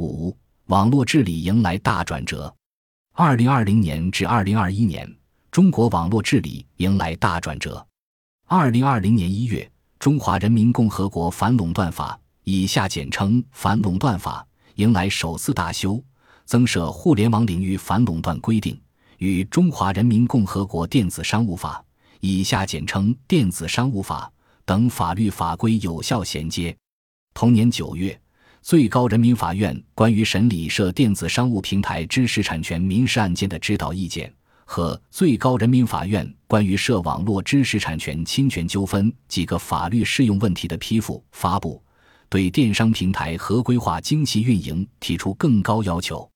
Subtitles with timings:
[0.00, 0.34] 五、
[0.68, 2.52] 网络治理迎来大转折。
[3.12, 5.06] 二零二零年至二零二一年，
[5.50, 7.86] 中国网络治理迎来大转折。
[8.46, 9.62] 二零二零年一月，
[9.98, 14.46] 《中华人民共和国反垄断法》（以下简称《反垄断法》）
[14.82, 16.02] 迎来首次大修，
[16.46, 18.80] 增设互联网领域反垄断规定，
[19.18, 21.84] 与《中华人民共和国电子商务法》
[22.20, 24.32] （以下简称《电子商务法》）
[24.64, 26.74] 等法律法规有效衔接。
[27.34, 28.18] 同年九月。
[28.62, 34.32] 最高人民法院关于审理涉电子商务平台知识产权民事案件的指导意见
[34.66, 41.82] 和最高人民法院关于涉网络知识产权侵权纠纷几个法律适用问题的批复发布，
[42.28, 46.30] 对电商平台合规化经济运营提出更高要求。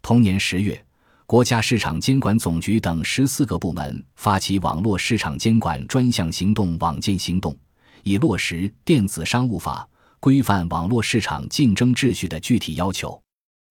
[0.00, 0.82] 同年十月，
[1.26, 7.54] 国家市场监管总局等十四个部门发起网络市场监管专项行动“网监行动”，
[8.04, 9.86] 以落实电子商务法。
[10.24, 13.20] 规范网络市场竞争秩序的具体要求，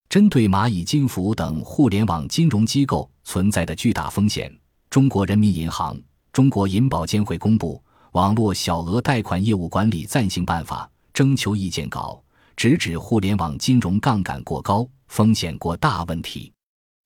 [0.07, 4.55] 针对蚂蚁金服等互联网金融机构存在的巨大风险，
[4.88, 6.00] 中国人民银行、
[6.31, 12.23] 中国银保监会公布《网络小额贷款业务管理暂行办法》征求意见稿，
[12.55, 16.53] 直指互联网金融杠杆过高、风险过大问题。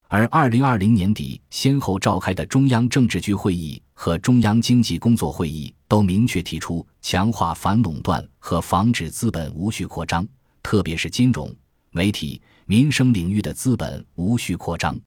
[0.10, 10.28] 而二零二零年底先后召开的中央政治局会议和中央经济工作会议都明确提出强化反垄断和防止资本无序扩张，
[10.62, 11.54] 特别是金融、
[11.92, 15.00] 媒体、民生领域的资本无序扩张。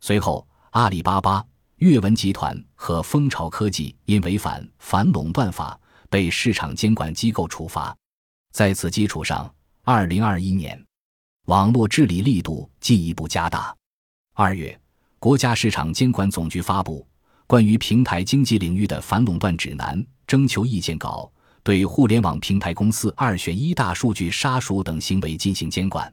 [0.00, 1.44] 随后，阿里巴巴、
[1.76, 5.78] 阅文集团和蜂巢科技因违反反垄断法
[6.10, 7.96] 被市场监管机构处罚。
[8.52, 10.82] 在此基础上，二零二一年
[11.46, 13.74] 网络治理力度进一步加大。
[14.34, 14.78] 二月，
[15.18, 17.00] 国家市场监管总局发布
[17.46, 21.30] 《关于平台经济领域的反垄断指南》征求意见稿，
[21.62, 26.12] 对互联网平台公司二选一、大数据杀熟等行为进行监管。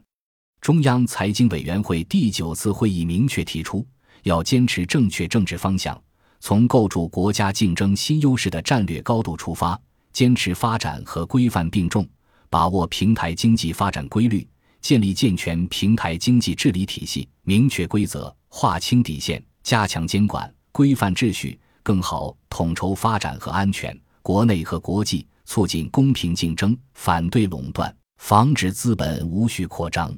[0.60, 3.86] 中央财经委员会第九次会议明确提出，
[4.22, 6.00] 要坚持正确政治方向，
[6.40, 9.78] 从构筑国家竞争新优势的战略高度出发，
[10.12, 12.08] 坚持发展和规范并重，
[12.48, 14.46] 把握平台经济发展规律。
[14.80, 30.12] 建立健全平台经济治理体系，明确规则，划清底线，加强监管，规范秩序，更好统筹发展和安全，国内和国际促进公平竞争，反对垄断，防止资本无序扩张。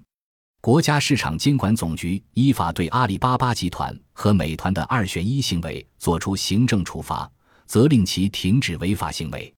[0.63, 7.31] 国家市场监管总局依法对阿里巴巴集团和美团的二选一行为作出行政处罚，
[7.67, 9.53] 责令其停止违法行为。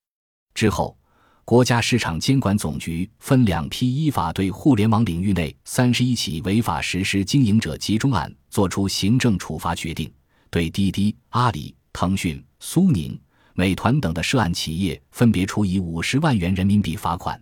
[0.53, 0.97] 之后。
[1.45, 10.13] 国家市场监管总局分两批依法对互联网领域内三十一起违法实施经营者集中案作出行政处罚决定，
[10.51, 13.19] 对滴滴、阿里、腾讯、苏宁、
[13.55, 17.41] 美团等的涉案企业分别处以五十万元人民币罚款。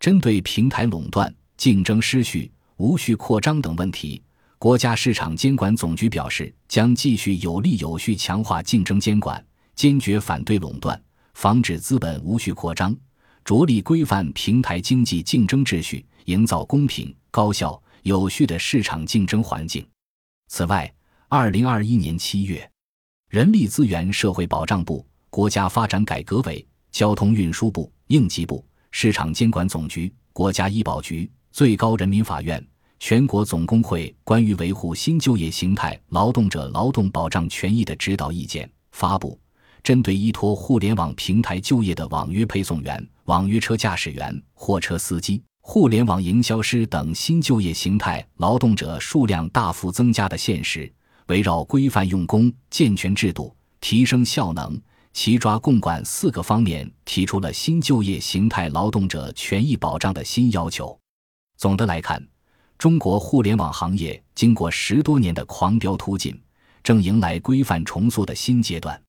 [0.00, 4.22] 针对平台垄断、竞争失序、无序扩张等问题，
[4.58, 9.42] 国家市场监管总局表示，将继续有力有序强化竞争监管，
[9.74, 11.00] 坚决反对垄断，
[11.34, 12.94] 防止资本无序扩张。
[13.44, 19.86] 着力规范平台经济竞争秩序，营造公平、高效、有序的市场竞争环境。
[20.48, 20.92] 此外，
[21.28, 22.70] 二零二一年七月，
[23.34, 32.64] 人力资源社会保障部、国家发展改革委、交通运输部、应急部、市场监管总局、国家医保局、最高人民法院、
[33.00, 39.36] 全国总工会关于维护新就业形态劳动者劳动保障权益的指导意见发布。
[39.82, 50.88] 针对依托互联网平台就业的网约配送员、网约车驾驶员、货车司机、互联网营销师等新就业形态劳动者数量大幅增加的现实，
[51.26, 54.80] 围绕规范用工、健全制度、提升效能、
[55.12, 60.98] 齐抓共管四个方面，提出了新就业形态劳动者权益保障的新要求。
[61.56, 62.22] 总的来看，
[62.76, 66.38] 中国互联网行业经过十多年的狂飙突进，
[66.82, 69.00] 正迎来规范重塑的新阶段。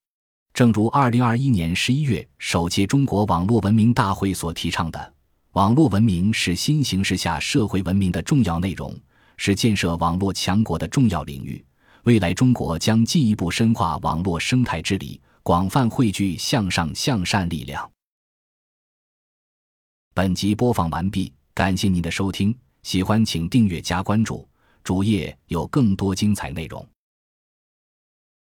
[0.54, 5.14] 正如二零二一年十一月首届中国网络文明大会所提倡的，
[5.52, 8.96] 网络文明是新形势下社会文明的重要内容，
[9.36, 11.65] 是建设网络强国的重要领域。
[12.06, 17.92] 未来中国将进一步深化网络生态治理，广泛汇聚向上向善力量。
[20.14, 24.48] 本集播放完毕，感谢您的收听，喜欢请订阅加关注，
[24.84, 26.88] 主页有更多精彩内容。